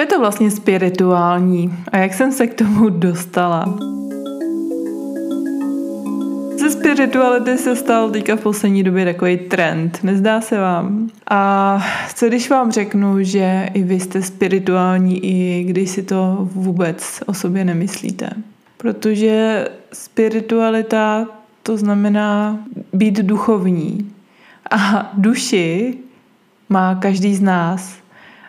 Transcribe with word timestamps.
Je 0.00 0.06
to 0.06 0.18
vlastně 0.18 0.50
spirituální 0.50 1.74
a 1.92 1.98
jak 1.98 2.14
jsem 2.14 2.32
se 2.32 2.46
k 2.46 2.54
tomu 2.54 2.88
dostala? 2.88 3.78
Ze 6.56 6.70
spirituality 6.70 7.58
se 7.58 7.76
stal 7.76 8.10
teďka 8.10 8.36
v 8.36 8.40
poslední 8.40 8.82
době 8.82 9.04
takový 9.04 9.36
trend, 9.36 9.98
nezdá 10.02 10.40
se 10.40 10.58
vám? 10.58 11.08
A 11.30 11.82
co 12.14 12.28
když 12.28 12.50
vám 12.50 12.72
řeknu, 12.72 13.22
že 13.22 13.68
i 13.74 13.82
vy 13.82 14.00
jste 14.00 14.22
spirituální, 14.22 15.24
i 15.24 15.64
když 15.64 15.90
si 15.90 16.02
to 16.02 16.48
vůbec 16.52 17.20
o 17.26 17.34
sobě 17.34 17.64
nemyslíte? 17.64 18.30
Protože 18.76 19.64
spiritualita 19.92 21.26
to 21.62 21.76
znamená 21.76 22.58
být 22.92 23.18
duchovní. 23.18 24.12
A 24.70 25.10
duši 25.14 25.98
má 26.68 26.94
každý 26.94 27.34
z 27.34 27.40
nás. 27.40 28.00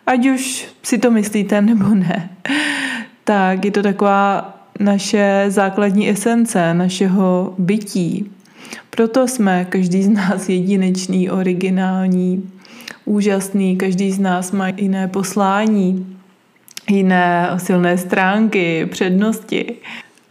Ať 0.08 0.28
už 0.28 0.68
si 0.84 0.98
to 0.98 1.12
myslíte 1.12 1.62
nebo 1.62 1.90
ne. 1.96 2.30
Tak 3.24 3.66
je 3.66 3.72
to 3.72 3.82
taková 3.84 4.58
naše 4.80 5.46
základní 5.48 6.09
esence 6.09 6.73
našeho 6.73 7.54
bytí. 7.58 8.32
Proto 8.90 9.28
jsme 9.28 9.66
každý 9.66 10.04
z 10.04 10.09
nás 10.09 10.50
jedinečný, 10.50 11.30
originální, 11.30 12.50
úžasný, 13.06 13.78
každý 13.78 14.12
z 14.12 14.20
nás 14.20 14.52
má 14.52 14.68
jiné 14.68 15.08
poslání, 15.08 16.18
jiné 16.90 17.50
silné 17.58 17.98
stránky, 17.98 18.86
přednosti 18.86 19.76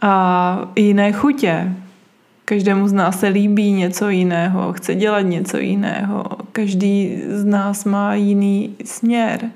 a 0.01 0.71
jiné 0.75 1.11
chutě. 1.11 1.73
Každému 2.45 2.87
z 2.87 2.93
nás 2.93 3.19
se 3.19 3.27
líbí 3.27 3.71
něco 3.71 4.09
jiného, 4.09 4.73
chce 4.73 4.95
dělat 4.95 5.21
něco 5.21 5.57
jiného. 5.57 6.25
Každý 6.51 7.21
z 7.27 7.45
nás 7.45 7.85
má 7.85 8.15
jiný 8.15 8.75
směr. 8.85 9.49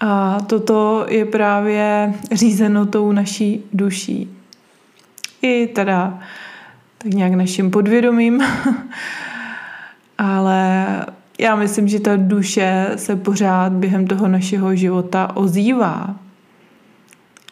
A 0.00 0.40
toto 0.40 1.06
je 1.08 1.24
právě 1.24 2.14
řízeno 2.32 2.86
tou 2.86 3.12
naší 3.12 3.64
duší. 3.72 4.30
I 5.42 5.66
teda 5.66 6.18
tak 6.98 7.14
nějak 7.14 7.32
naším 7.32 7.70
podvědomím. 7.70 8.42
Ale 10.18 10.86
já 11.38 11.56
myslím, 11.56 11.88
že 11.88 12.00
ta 12.00 12.16
duše 12.16 12.86
se 12.96 13.16
pořád 13.16 13.72
během 13.72 14.06
toho 14.06 14.28
našeho 14.28 14.76
života 14.76 15.36
ozývá. 15.36 16.16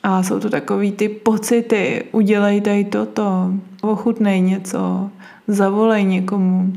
A 0.02 0.22
jsou 0.22 0.40
to 0.40 0.50
takový 0.50 0.92
ty 0.92 1.08
pocity, 1.08 2.04
udělej 2.12 2.60
tady 2.60 2.84
toto, 2.84 3.52
ochutnej 3.82 4.40
něco, 4.40 5.10
zavolej 5.48 6.04
někomu. 6.04 6.72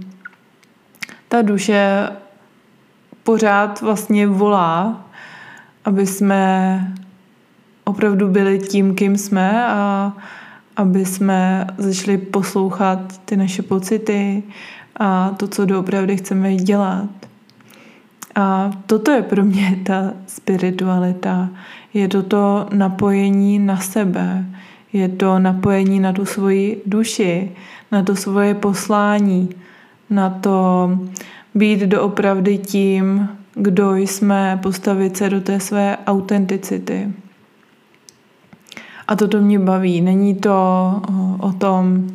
Ta 1.28 1.42
duše 1.42 2.09
pořád 3.23 3.81
vlastně 3.81 4.28
volá 4.28 5.06
aby 5.86 6.08
jsme 6.08 6.94
opravdu 7.84 8.28
byli 8.28 8.59
tím, 8.59 8.95
kým 8.95 9.17
jsme 9.17 9.66
a 9.67 10.14
aby 10.76 11.06
jsme 11.06 11.67
začali 11.78 12.17
poslouchat 12.17 13.22
ty 13.26 13.38
naše 13.38 13.62
pocity 13.62 14.44
a 15.00 15.30
to, 15.38 15.48
co 15.48 15.66
doopravdy 15.66 16.17
chceme 16.17 16.56
dělat. 16.56 17.09
A 18.36 18.72
toto 18.86 19.12
je 19.12 19.22
pro 19.22 19.44
mě 19.44 19.80
ta 19.86 20.14
spiritualita. 20.28 21.50
Je 21.94 22.08
to 22.08 22.23
to 22.23 22.67
napojení 22.73 23.60
na 23.60 23.78
sebe, 23.78 24.45
je 24.94 25.10
to 25.10 25.39
napojení 25.39 26.00
na 26.00 26.14
tu 26.14 26.26
svoji 26.26 26.82
duši, 26.86 27.52
na 27.92 28.04
to 28.04 28.16
svoje 28.16 28.54
poslání, 28.54 29.50
na 30.09 30.30
to 30.30 30.89
být 31.56 31.80
doopravdy 31.80 32.58
tím, 32.58 33.30
kdo 33.53 33.95
jsme, 33.95 34.59
postavit 34.64 35.17
se 35.17 35.30
do 35.30 35.42
té 35.42 35.59
své 35.59 35.98
autenticity. 36.08 37.08
A 39.08 39.16
toto 39.16 39.42
mě 39.42 39.59
baví. 39.59 40.02
Není 40.02 40.36
to 40.36 40.56
o 41.39 41.52
tom, 41.52 42.08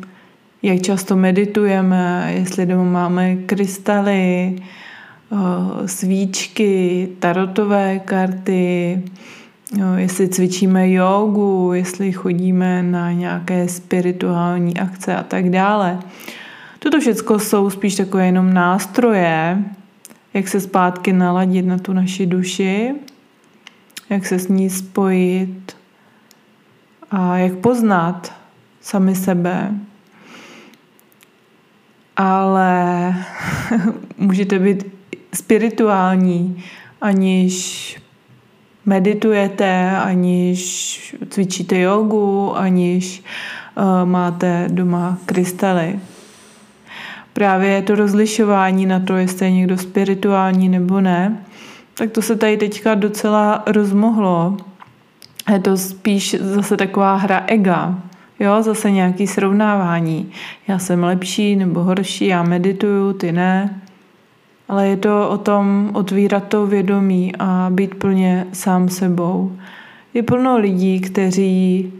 jak 0.63 0.81
často 0.81 1.15
meditujeme, 1.15 2.31
jestli 2.35 2.65
doma 2.65 2.83
máme 2.83 3.35
krystaly, 3.35 4.55
svíčky, 5.85 7.07
tarotové 7.19 7.99
karty, 7.99 9.01
jestli 9.97 10.29
cvičíme 10.29 10.91
jogu, 10.91 11.71
jestli 11.73 12.11
chodíme 12.11 12.83
na 12.83 13.11
nějaké 13.11 13.67
spirituální 13.67 14.77
akce 14.77 15.15
a 15.15 15.23
tak 15.23 15.49
dále. 15.49 15.99
Toto 16.83 16.99
všechno 16.99 17.39
jsou 17.39 17.69
spíš 17.69 17.95
takové 17.95 18.25
jenom 18.25 18.53
nástroje, 18.53 19.63
jak 20.33 20.47
se 20.47 20.61
zpátky 20.61 21.13
naladit 21.13 21.65
na 21.65 21.77
tu 21.77 21.93
naši 21.93 22.25
duši, 22.25 22.95
jak 24.09 24.25
se 24.25 24.39
s 24.39 24.47
ní 24.47 24.69
spojit 24.69 25.77
a 27.11 27.37
jak 27.37 27.53
poznat 27.53 28.33
sami 28.81 29.15
sebe. 29.15 29.71
Ale 32.17 33.15
můžete 34.17 34.59
být 34.59 34.85
spirituální, 35.33 36.63
aniž 37.01 37.97
meditujete, 38.85 39.97
aniž 39.97 41.15
cvičíte 41.29 41.79
jogu, 41.79 42.57
aniž 42.57 43.23
uh, 43.77 44.09
máte 44.09 44.67
doma 44.71 45.17
krystaly 45.25 45.99
právě 47.33 47.81
to 47.81 47.95
rozlišování 47.95 48.85
na 48.85 48.99
to, 48.99 49.15
jestli 49.15 49.45
je 49.45 49.51
někdo 49.51 49.77
spirituální 49.77 50.69
nebo 50.69 51.01
ne, 51.01 51.37
tak 51.93 52.11
to 52.11 52.21
se 52.21 52.35
tady 52.35 52.57
teďka 52.57 52.95
docela 52.95 53.63
rozmohlo. 53.67 54.57
Je 55.53 55.59
to 55.59 55.77
spíš 55.77 56.35
zase 56.39 56.77
taková 56.77 57.15
hra 57.15 57.43
ega, 57.47 57.99
jo, 58.39 58.61
zase 58.63 58.91
nějaký 58.91 59.27
srovnávání. 59.27 60.31
Já 60.67 60.79
jsem 60.79 61.03
lepší 61.03 61.55
nebo 61.55 61.83
horší, 61.83 62.25
já 62.25 62.43
medituju, 62.43 63.13
ty 63.13 63.31
ne. 63.31 63.81
Ale 64.69 64.87
je 64.87 64.97
to 64.97 65.29
o 65.29 65.37
tom 65.37 65.89
otvírat 65.93 66.47
to 66.47 66.67
vědomí 66.67 67.33
a 67.39 67.67
být 67.73 67.95
plně 67.95 68.47
sám 68.53 68.89
sebou. 68.89 69.57
Je 70.13 70.23
plno 70.23 70.57
lidí, 70.57 70.99
kteří 70.99 71.93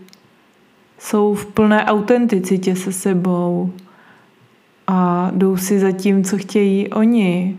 jsou 0.99 1.33
v 1.35 1.45
plné 1.45 1.85
autenticitě 1.85 2.75
se 2.75 2.91
sebou, 2.91 3.73
a 4.91 5.31
jdou 5.33 5.57
si 5.57 5.79
za 5.79 5.91
tím, 5.91 6.23
co 6.23 6.37
chtějí 6.37 6.89
oni, 6.89 7.57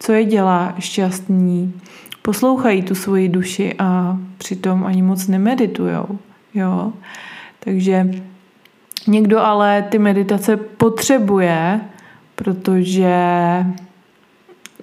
co 0.00 0.12
je 0.12 0.24
dělá 0.24 0.74
šťastní. 0.78 1.80
Poslouchají 2.22 2.82
tu 2.82 2.94
svoji 2.94 3.28
duši 3.28 3.74
a 3.78 4.18
přitom 4.38 4.84
ani 4.84 5.02
moc 5.02 5.26
nemeditujou. 5.28 6.18
Jo? 6.54 6.92
Takže 7.60 8.10
někdo 9.06 9.38
ale 9.38 9.82
ty 9.82 9.98
meditace 9.98 10.56
potřebuje, 10.56 11.80
protože 12.34 13.16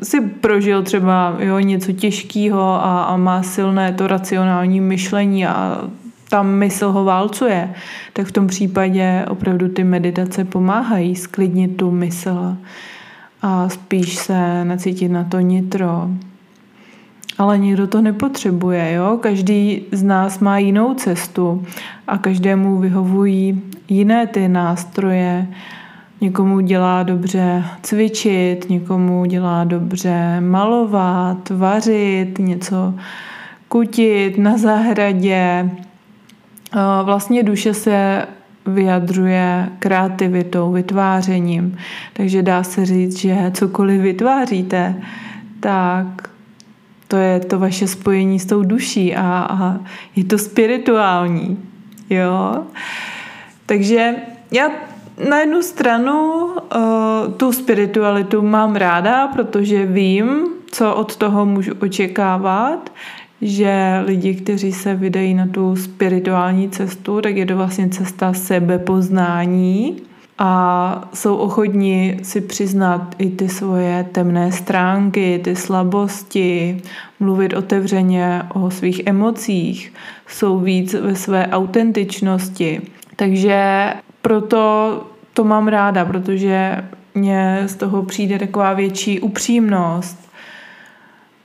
si 0.04 0.22
prožil 0.22 0.84
třeba 0.84 1.36
jo, 1.40 1.60
něco 1.60 1.92
těžkého 1.92 2.62
a, 2.62 3.04
a 3.04 3.18
má 3.18 3.44
silné 3.44 3.94
to 3.94 4.08
racionální 4.08 4.82
myšlení 4.82 5.48
a 5.48 5.82
ta 6.30 6.44
mysl 6.44 6.92
ho 6.92 7.04
válcuje, 7.04 7.74
tak 8.14 8.28
v 8.28 8.32
tom 8.32 8.48
případě 8.48 9.26
opravdu 9.30 9.70
ty 9.70 9.84
meditace 9.84 10.46
pomáhají 10.46 11.16
sklidnit 11.16 11.78
tu 11.78 11.92
mysl 11.92 12.58
a 13.42 13.70
spíš 13.70 14.16
se 14.16 14.66
nacítit 14.66 15.12
na 15.12 15.24
to 15.24 15.40
nitro. 15.40 16.10
Ale 17.38 17.58
nikdo 17.58 17.88
to 17.88 18.02
nepotřebuje, 18.02 18.94
jo? 18.94 19.18
Každý 19.22 19.86
z 19.92 20.04
nás 20.04 20.40
má 20.40 20.58
jinou 20.58 20.94
cestu 20.94 21.66
a 22.08 22.18
každému 22.18 22.80
vyhovují 22.80 23.62
jiné 23.90 24.28
ty 24.28 24.48
nástroje. 24.48 25.48
Někomu 26.22 26.60
dělá 26.60 27.04
dobře 27.04 27.64
cvičit, 27.82 28.70
někomu 28.70 29.26
dělá 29.26 29.64
dobře 29.64 30.42
malovat, 30.42 31.50
vařit, 31.50 32.40
něco 32.40 32.94
kutit 33.68 34.38
na 34.38 34.58
zahradě, 34.58 35.70
Vlastně 37.04 37.44
duše 37.44 37.74
se 37.74 38.26
vyjadřuje 38.66 39.70
kreativitou, 39.80 40.72
vytvářením. 40.72 41.78
Takže 42.14 42.42
dá 42.42 42.64
se 42.64 42.86
říct, 42.86 43.18
že 43.18 43.52
cokoliv 43.54 44.02
vytváříte, 44.02 44.96
tak 45.60 46.30
to 47.08 47.18
je 47.18 47.40
to 47.40 47.60
vaše 47.60 47.88
spojení 47.88 48.40
s 48.40 48.46
tou 48.46 48.64
duší 48.64 49.16
a, 49.16 49.48
a 49.50 49.80
je 50.16 50.24
to 50.24 50.38
spirituální. 50.38 51.58
Jo? 52.10 52.64
Takže 53.66 54.16
já 54.52 54.70
na 55.30 55.40
jednu 55.40 55.62
stranu 55.62 56.46
uh, 56.46 57.34
tu 57.38 57.52
spiritualitu 57.52 58.42
mám 58.42 58.76
ráda, 58.76 59.28
protože 59.28 59.86
vím, 59.86 60.48
co 60.72 60.94
od 60.94 61.16
toho 61.16 61.46
můžu 61.46 61.72
očekávat, 61.82 62.92
že 63.42 64.04
lidi, 64.06 64.36
kteří 64.36 64.72
se 64.74 64.96
vydají 64.96 65.34
na 65.34 65.48
tu 65.48 65.76
spirituální 65.76 66.70
cestu, 66.70 67.22
tak 67.22 67.36
je 67.36 67.46
to 67.46 67.56
vlastně 67.56 67.90
cesta 67.90 68.34
sebepoznání 68.34 70.02
a 70.38 71.10
jsou 71.14 71.36
ochotní 71.36 72.20
si 72.24 72.42
přiznat 72.42 73.16
i 73.18 73.30
ty 73.30 73.50
svoje 73.50 74.06
temné 74.12 74.52
stránky, 74.52 75.42
ty 75.44 75.56
slabosti, 75.56 76.82
mluvit 77.20 77.54
otevřeně 77.54 78.44
o 78.54 78.72
svých 78.72 79.02
emocích, 79.06 79.94
jsou 80.28 80.60
víc 80.60 80.94
ve 80.94 81.16
své 81.16 81.48
autentičnosti. 81.48 82.82
Takže 83.16 83.94
proto 84.22 85.04
to 85.34 85.44
mám 85.44 85.68
ráda, 85.68 86.06
protože 86.06 86.86
mně 87.16 87.64
z 87.66 87.76
toho 87.76 88.04
přijde 88.04 88.40
taková 88.40 88.74
větší 88.74 89.20
upřímnost. 89.20 90.29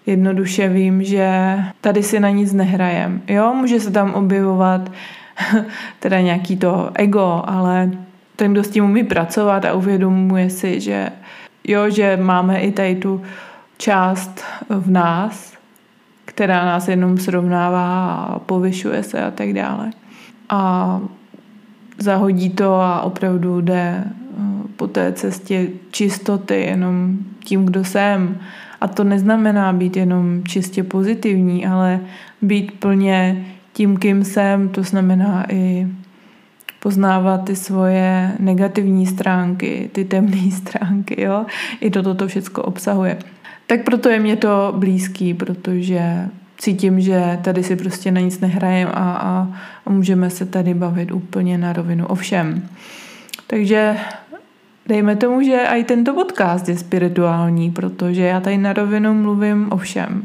Jednoduše 0.07 0.69
vím, 0.69 1.03
že 1.03 1.59
tady 1.81 2.03
si 2.03 2.21
na 2.21 2.31
nic 2.31 2.53
nehrajem. 2.53 3.23
Jo, 3.29 3.55
může 3.55 3.81
se 3.81 3.91
tam 3.91 4.15
objevovat 4.15 4.91
teda 6.01 6.21
nějaký 6.21 6.57
to 6.57 6.91
ego, 6.95 7.43
ale 7.47 7.91
ten, 8.37 8.53
kdo 8.53 8.65
s 8.65 8.71
tím 8.71 8.85
umí 8.85 9.05
pracovat 9.05 9.65
a 9.65 9.73
uvědomuje 9.73 10.51
si, 10.51 10.81
že 10.81 11.11
jo, 11.65 11.91
že 11.91 12.17
máme 12.17 12.61
i 12.61 12.73
tady 12.73 12.95
tu 12.95 13.23
část 13.79 14.45
v 14.69 14.91
nás, 14.91 15.55
která 16.25 16.65
nás 16.65 16.89
jenom 16.89 17.19
srovnává 17.19 18.15
a 18.15 18.39
povyšuje 18.39 19.03
se 19.03 19.25
a 19.25 19.31
tak 19.31 19.53
dále. 19.53 19.91
A 20.49 21.01
zahodí 21.99 22.51
to 22.51 22.75
a 22.75 23.01
opravdu 23.01 23.61
jde 23.61 24.05
eh, 24.05 24.13
po 24.77 24.87
té 24.87 25.13
cestě 25.13 25.69
čistoty 25.91 26.61
jenom 26.61 27.19
tím, 27.45 27.67
kdo 27.67 27.85
jsem. 27.85 28.39
A 28.85 28.89
to 28.89 29.05
neznamená 29.05 29.73
být 29.73 29.97
jenom 29.97 30.43
čistě 30.45 30.83
pozitivní, 30.83 31.67
ale 31.67 32.01
být 32.43 32.73
plně 32.79 33.45
tím, 33.73 33.97
kým 33.97 34.25
jsem, 34.25 34.69
to 34.69 34.83
znamená 34.83 35.45
i 35.53 35.89
poznávat 36.83 37.45
ty 37.45 37.57
svoje 37.57 38.33
negativní 38.39 39.07
stránky, 39.07 39.91
ty 39.93 40.05
temné 40.05 40.51
stránky, 40.51 41.23
jo. 41.23 41.47
I 41.81 41.91
toto 41.91 42.15
to 42.15 42.29
všechno 42.29 42.63
obsahuje. 42.63 43.19
Tak 43.67 43.85
proto 43.85 44.09
je 44.09 44.21
mě 44.21 44.37
to 44.37 44.75
blízký, 44.77 45.35
protože 45.35 46.29
cítím, 46.59 47.01
že 47.01 47.39
tady 47.43 47.63
si 47.63 47.77
prostě 47.77 48.11
na 48.11 48.21
nic 48.21 48.41
nehrajem 48.41 48.89
a, 48.89 49.13
a, 49.13 49.49
a 49.87 49.91
můžeme 49.91 50.31
se 50.31 50.47
tady 50.47 50.75
bavit 50.75 51.13
úplně 51.13 51.59
na 51.59 51.73
rovinu 51.73 52.07
o 52.07 52.15
všem. 52.15 52.69
Takže 53.47 53.97
dejme 54.87 55.17
tomu, 55.17 55.43
že 55.43 55.67
i 55.69 55.85
tento 55.85 56.15
podcast 56.15 56.69
je 56.69 56.77
spirituální, 56.77 57.71
protože 57.71 58.23
já 58.23 58.41
tady 58.41 58.59
na 58.59 58.73
rovinu 58.73 59.15
mluvím 59.15 59.73
o 59.73 59.77
všem, 59.77 60.25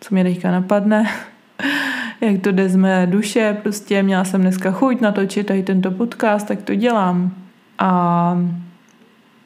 co 0.00 0.14
mě 0.14 0.24
teďka 0.24 0.50
napadne, 0.50 1.10
jak 2.20 2.40
to 2.40 2.52
jde 2.52 2.68
z 2.68 2.76
mé 2.76 3.06
duše, 3.06 3.56
prostě 3.62 4.02
měla 4.02 4.24
jsem 4.24 4.40
dneska 4.40 4.70
chuť 4.72 5.00
natočit 5.00 5.46
tady 5.46 5.62
tento 5.62 5.90
podcast, 5.90 6.48
tak 6.48 6.62
to 6.62 6.74
dělám. 6.74 7.30
A 7.78 8.38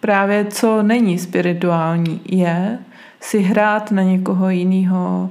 právě 0.00 0.44
co 0.44 0.82
není 0.82 1.18
spirituální 1.18 2.20
je 2.28 2.78
si 3.20 3.40
hrát 3.40 3.90
na 3.90 4.02
někoho 4.02 4.50
jiného, 4.50 5.30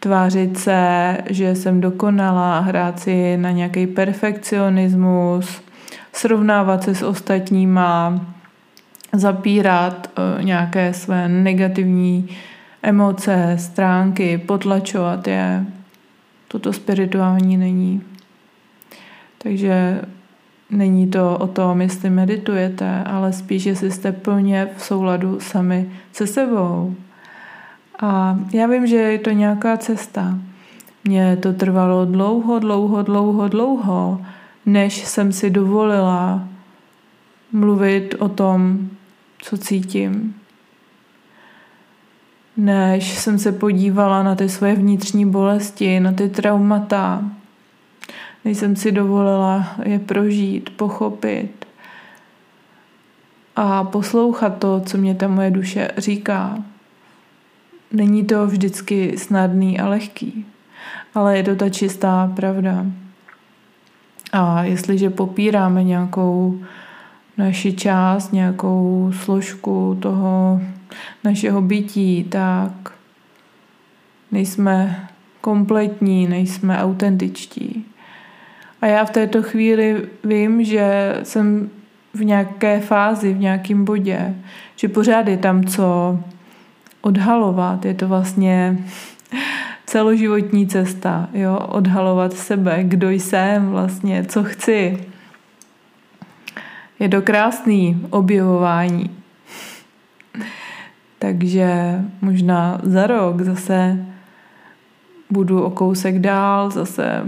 tvářit 0.00 0.58
se, 0.58 1.16
že 1.30 1.54
jsem 1.54 1.80
dokonalá, 1.80 2.60
hrát 2.60 3.00
si 3.00 3.36
na 3.36 3.50
nějaký 3.50 3.86
perfekcionismus, 3.86 5.62
srovnávat 6.12 6.82
se 6.82 6.94
s 6.94 7.02
ostatníma, 7.02 8.20
zapírat 9.12 10.10
uh, 10.18 10.44
nějaké 10.44 10.92
své 10.92 11.28
negativní 11.28 12.28
emoce, 12.82 13.56
stránky, 13.58 14.38
potlačovat 14.38 15.26
je. 15.26 15.66
Toto 16.48 16.72
spirituální 16.72 17.56
není. 17.56 18.02
Takže 19.38 20.02
není 20.70 21.10
to 21.10 21.38
o 21.38 21.46
tom, 21.46 21.80
jestli 21.80 22.10
meditujete, 22.10 23.04
ale 23.04 23.32
spíš, 23.32 23.64
jestli 23.64 23.90
jste 23.90 24.12
plně 24.12 24.68
v 24.76 24.82
souladu 24.82 25.40
sami 25.40 25.90
se 26.12 26.26
sebou. 26.26 26.94
A 28.00 28.38
já 28.52 28.66
vím, 28.66 28.86
že 28.86 28.96
je 28.96 29.18
to 29.18 29.30
nějaká 29.30 29.76
cesta. 29.76 30.38
Mně 31.04 31.36
to 31.36 31.52
trvalo 31.52 32.04
dlouho, 32.04 32.58
dlouho, 32.58 33.02
dlouho, 33.02 33.48
dlouho, 33.48 34.20
než 34.66 35.04
jsem 35.04 35.32
si 35.32 35.50
dovolila 35.50 36.44
mluvit 37.52 38.14
o 38.18 38.28
tom, 38.28 38.88
co 39.42 39.58
cítím. 39.58 40.34
Než 42.56 43.18
jsem 43.18 43.38
se 43.38 43.52
podívala 43.52 44.22
na 44.22 44.34
ty 44.34 44.48
svoje 44.48 44.74
vnitřní 44.74 45.30
bolesti, 45.30 46.00
na 46.00 46.12
ty 46.12 46.28
traumata, 46.28 47.24
než 48.44 48.58
jsem 48.58 48.76
si 48.76 48.92
dovolila 48.92 49.66
je 49.84 49.98
prožít, 49.98 50.70
pochopit 50.70 51.66
a 53.56 53.84
poslouchat 53.84 54.58
to, 54.58 54.80
co 54.80 54.98
mě 54.98 55.14
ta 55.14 55.28
moje 55.28 55.50
duše 55.50 55.90
říká. 55.96 56.58
Není 57.92 58.24
to 58.24 58.46
vždycky 58.46 59.18
snadný 59.18 59.80
a 59.80 59.88
lehký, 59.88 60.46
ale 61.14 61.36
je 61.36 61.42
to 61.42 61.56
ta 61.56 61.68
čistá 61.68 62.32
pravda. 62.36 62.86
A 64.32 64.62
jestliže 64.62 65.10
popíráme 65.10 65.84
nějakou 65.84 66.60
naši 67.40 67.72
část, 67.72 68.32
nějakou 68.32 69.10
složku 69.12 69.98
toho 70.02 70.60
našeho 71.24 71.62
bytí, 71.62 72.24
tak 72.24 72.92
nejsme 74.32 75.08
kompletní, 75.40 76.28
nejsme 76.28 76.78
autentičtí. 76.78 77.84
A 78.82 78.86
já 78.86 79.04
v 79.04 79.10
této 79.10 79.42
chvíli 79.42 80.08
vím, 80.24 80.64
že 80.64 81.14
jsem 81.22 81.70
v 82.14 82.24
nějaké 82.24 82.80
fázi, 82.80 83.34
v 83.34 83.38
nějakém 83.38 83.84
bodě, 83.84 84.34
že 84.76 84.88
pořád 84.88 85.28
je 85.28 85.36
tam 85.36 85.64
co 85.64 86.18
odhalovat. 87.00 87.84
Je 87.84 87.94
to 87.94 88.08
vlastně 88.08 88.78
celoživotní 89.86 90.66
cesta, 90.66 91.28
jo, 91.32 91.58
odhalovat 91.58 92.32
sebe, 92.32 92.78
kdo 92.84 93.10
jsem 93.10 93.70
vlastně, 93.70 94.24
co 94.24 94.44
chci. 94.44 94.98
Je 97.00 97.08
to 97.08 97.22
krásný 97.22 98.06
objevování. 98.10 99.10
Takže 101.18 102.00
možná 102.20 102.80
za 102.82 103.06
rok 103.06 103.40
zase 103.40 104.06
budu 105.30 105.62
o 105.62 105.70
kousek 105.70 106.18
dál, 106.18 106.70
zase 106.70 107.24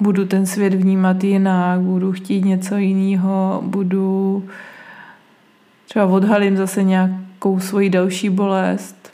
budu 0.00 0.26
ten 0.26 0.46
svět 0.46 0.74
vnímat 0.74 1.24
jinak, 1.24 1.80
budu 1.80 2.12
chtít 2.12 2.44
něco 2.44 2.76
jiného, 2.76 3.62
budu 3.64 4.44
třeba 5.84 6.06
odhalím 6.06 6.56
zase 6.56 6.82
nějak 6.82 7.10
nějakou 7.40 7.60
svoji 7.60 7.90
další 7.90 8.30
bolest, 8.30 9.12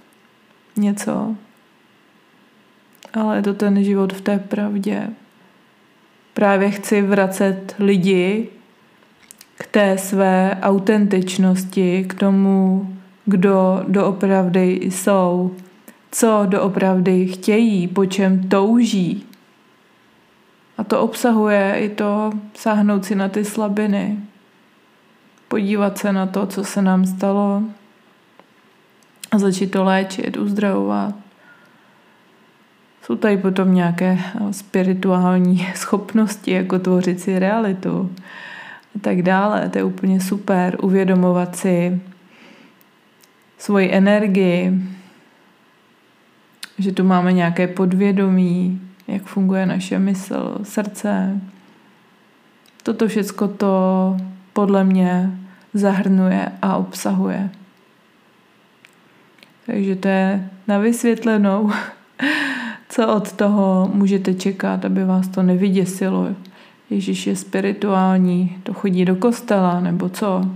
něco. 0.77 1.37
Ale 3.15 3.37
je 3.37 3.43
to 3.43 3.55
ten 3.55 3.85
život 3.85 4.13
v 4.13 4.21
té 4.21 4.39
pravdě. 4.39 5.09
Právě 6.35 6.71
chci 6.71 7.03
vracet 7.03 7.75
lidi 7.79 8.49
k 9.59 9.67
té 9.67 9.99
své 9.99 10.59
autentičnosti, 10.63 12.05
k 12.05 12.15
tomu, 12.15 12.89
kdo 13.25 13.85
doopravdy 13.89 14.81
jsou, 14.83 15.55
co 16.11 16.43
doopravdy 16.47 17.27
chtějí, 17.27 17.89
po 17.89 18.07
čem 18.07 18.49
touží. 18.49 19.27
A 20.79 20.85
to 20.85 21.01
obsahuje 21.01 21.75
i 21.79 21.89
to 21.89 22.33
sáhnout 22.55 23.05
si 23.05 23.15
na 23.15 23.29
ty 23.29 23.45
slabiny, 23.45 24.19
podívat 25.49 25.99
se 25.99 26.13
na 26.13 26.27
to, 26.27 26.47
co 26.47 26.65
se 26.65 26.83
nám 26.83 27.07
stalo, 27.07 27.63
a 29.31 29.39
začít 29.39 29.71
to 29.71 29.85
léčit, 29.85 30.37
uzdravovat. 30.37 31.15
Jsou 33.03 33.17
tady 33.17 33.37
potom 33.37 33.75
nějaké 33.75 34.19
spirituální 34.51 35.69
schopnosti, 35.75 36.51
jako 36.51 36.79
tvořit 36.79 37.21
si 37.21 37.39
realitu 37.39 38.11
tak 39.01 39.23
dále. 39.23 39.69
To 39.69 39.79
je 39.79 39.85
úplně 39.85 40.21
super. 40.21 40.77
Uvědomovat 40.83 41.57
si 41.57 42.01
svoji 43.59 43.93
energii, 43.93 44.73
že 46.79 46.93
tu 46.93 47.05
máme 47.05 47.33
nějaké 47.33 47.67
podvědomí, 47.67 48.81
jak 49.09 49.23
funguje 49.23 49.67
naše 49.67 49.99
mysl, 49.99 50.59
srdce. 50.63 51.41
Toto 52.83 53.09
všechno 53.09 53.49
to 53.49 54.17
podle 54.53 54.85
mě 54.85 55.39
zahrnuje 55.75 56.53
a 56.63 56.77
obsahuje. 56.77 57.51
Takže 59.67 59.97
to 59.97 60.09
je 60.09 60.51
na 60.69 60.79
vysvětlenou, 60.79 61.71
co 62.89 63.15
od 63.15 63.33
toho 63.33 63.91
můžete 63.95 64.35
čekat, 64.35 64.85
aby 64.85 65.05
vás 65.05 65.29
to 65.29 65.43
nevyděsilo. 65.43 66.29
Ježíš 66.91 67.27
je 67.27 67.37
spirituální, 67.37 68.59
to 68.63 68.75
chodí 68.75 69.05
do 69.05 69.17
kostela, 69.17 69.81
nebo 69.81 70.09
co? 70.09 70.51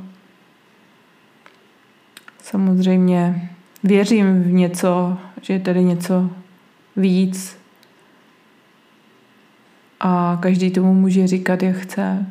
Samozřejmě 2.42 3.50
věřím 3.82 4.42
v 4.42 4.46
něco, 4.46 5.18
že 5.42 5.52
je 5.52 5.60
tady 5.60 5.84
něco 5.84 6.30
víc 6.96 7.58
a 10.00 10.38
každý 10.42 10.70
tomu 10.70 10.94
může 10.94 11.26
říkat, 11.26 11.62
jak 11.62 11.76
chce. 11.76 12.26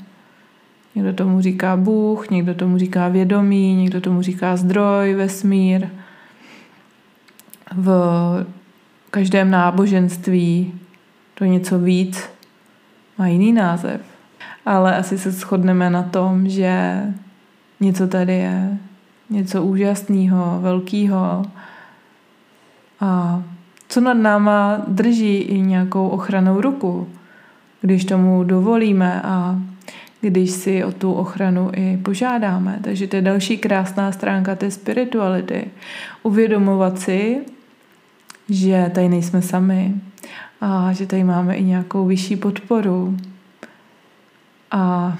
Někdo 0.95 1.13
tomu 1.13 1.41
říká 1.41 1.77
Bůh, 1.77 2.29
někdo 2.29 2.53
tomu 2.53 2.77
říká 2.77 3.07
vědomí, 3.07 3.75
někdo 3.75 4.01
tomu 4.01 4.21
říká 4.21 4.57
zdroj, 4.57 5.13
vesmír. 5.13 5.87
V 7.75 7.95
každém 9.11 9.51
náboženství 9.51 10.73
to 11.33 11.45
něco 11.45 11.79
víc 11.79 12.29
má 13.19 13.27
jiný 13.27 13.53
název. 13.53 14.01
Ale 14.65 14.97
asi 14.97 15.17
se 15.17 15.31
shodneme 15.31 15.89
na 15.89 16.03
tom, 16.03 16.49
že 16.49 17.03
něco 17.79 18.07
tady 18.07 18.33
je, 18.33 18.77
něco 19.29 19.63
úžasného, 19.63 20.59
velkého. 20.61 21.45
A 22.99 23.43
co 23.89 24.01
nad 24.01 24.13
náma 24.13 24.81
drží 24.87 25.37
i 25.37 25.61
nějakou 25.61 26.07
ochranou 26.07 26.61
ruku, 26.61 27.07
když 27.81 28.05
tomu 28.05 28.43
dovolíme 28.43 29.21
a 29.21 29.59
když 30.21 30.51
si 30.51 30.83
o 30.83 30.91
tu 30.91 31.13
ochranu 31.13 31.71
i 31.73 31.97
požádáme. 31.97 32.79
Takže 32.83 33.07
to 33.07 33.15
je 33.15 33.21
další 33.21 33.57
krásná 33.57 34.11
stránka 34.11 34.55
té 34.55 34.71
spirituality. 34.71 35.67
Uvědomovat 36.23 36.99
si, 36.99 37.37
že 38.49 38.91
tady 38.93 39.09
nejsme 39.09 39.41
sami 39.41 39.93
a 40.61 40.93
že 40.93 41.05
tady 41.05 41.23
máme 41.23 41.55
i 41.55 41.63
nějakou 41.63 42.05
vyšší 42.05 42.35
podporu. 42.35 43.17
A 44.71 45.17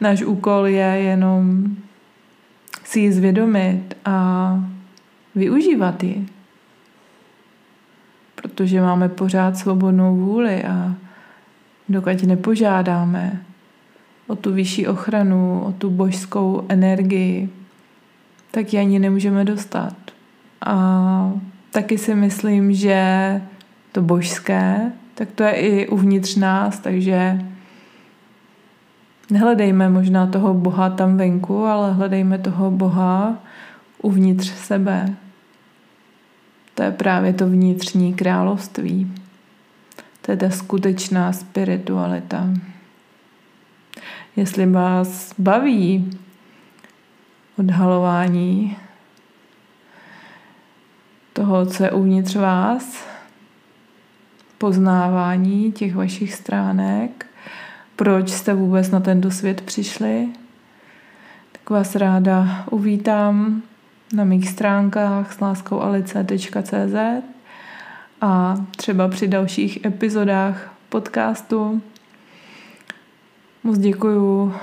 náš 0.00 0.22
úkol 0.22 0.66
je 0.66 0.84
jenom 0.84 1.64
si 2.84 3.00
ji 3.00 3.12
zvědomit 3.12 3.96
a 4.04 4.58
využívat 5.34 6.02
ji. 6.02 6.26
Protože 8.34 8.80
máme 8.80 9.08
pořád 9.08 9.56
svobodnou 9.56 10.16
vůli 10.16 10.64
a 10.64 10.94
dokud 11.88 12.22
nepožádáme 12.22 13.44
o 14.26 14.36
tu 14.36 14.52
vyšší 14.52 14.86
ochranu, 14.86 15.62
o 15.64 15.72
tu 15.72 15.90
božskou 15.90 16.64
energii, 16.68 17.48
tak 18.50 18.72
ji 18.72 18.78
ani 18.80 18.98
nemůžeme 18.98 19.44
dostat. 19.44 19.94
A 20.66 21.32
taky 21.70 21.98
si 21.98 22.14
myslím, 22.14 22.72
že 22.72 23.40
to 23.94 24.02
božské, 24.02 24.92
tak 25.14 25.28
to 25.34 25.42
je 25.42 25.52
i 25.52 25.88
uvnitř 25.88 26.36
nás, 26.36 26.78
takže 26.78 27.38
nehledejme 29.30 29.88
možná 29.88 30.26
toho 30.26 30.54
Boha 30.54 30.90
tam 30.90 31.16
venku, 31.16 31.64
ale 31.64 31.92
hledejme 31.92 32.38
toho 32.38 32.70
Boha 32.70 33.38
uvnitř 34.02 34.50
sebe. 34.50 35.14
To 36.74 36.82
je 36.82 36.90
právě 36.90 37.32
to 37.32 37.46
vnitřní 37.46 38.14
království. 38.14 39.14
To 40.20 40.30
je 40.30 40.36
ta 40.36 40.50
skutečná 40.50 41.32
spiritualita. 41.32 42.48
Jestli 44.36 44.66
vás 44.66 45.34
baví 45.38 46.18
odhalování 47.58 48.76
toho, 51.32 51.66
co 51.66 51.84
je 51.84 51.90
uvnitř 51.90 52.36
vás, 52.36 53.13
poznávání 54.58 55.72
těch 55.72 55.94
vašich 55.94 56.34
stránek, 56.34 57.26
proč 57.96 58.30
jste 58.30 58.54
vůbec 58.54 58.90
na 58.90 59.00
tento 59.00 59.30
svět 59.30 59.60
přišli, 59.60 60.28
tak 61.52 61.70
vás 61.70 61.96
ráda 61.96 62.64
uvítám 62.70 63.62
na 64.14 64.24
mých 64.24 64.48
stránkách 64.48 65.32
sláskou.alice.cz 65.32 67.24
a 68.20 68.56
třeba 68.76 69.08
při 69.08 69.28
dalších 69.28 69.84
epizodách 69.84 70.74
podcastu. 70.88 71.82
Moc 73.64 73.78
děkuju 73.78 74.54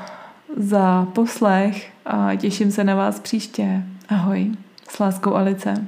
za 0.58 1.08
poslech 1.14 1.92
a 2.06 2.36
těším 2.36 2.72
se 2.72 2.84
na 2.84 2.96
vás 2.96 3.20
příště. 3.20 3.84
Ahoj, 4.10 4.52
s 4.90 5.00
láskou 5.00 5.36
Alice. 5.36 5.86